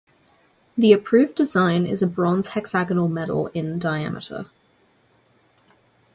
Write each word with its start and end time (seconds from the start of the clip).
The 0.75 0.93
approved 0.93 1.35
design 1.35 1.85
is 1.85 2.01
a 2.01 2.07
bronze 2.07 2.47
hexagonal 2.55 3.07
medal 3.07 3.51
in 3.53 3.77
diameter. 3.77 4.47